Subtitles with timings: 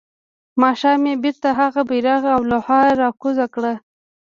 [0.61, 3.73] ماښام يې بيرته هغه بيرغ او لوحه راکوزه کړه.